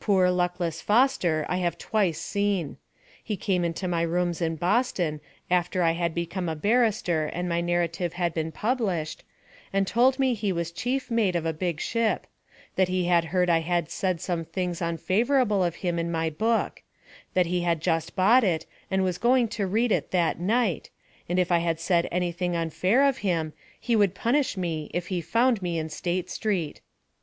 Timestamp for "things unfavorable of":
14.46-15.74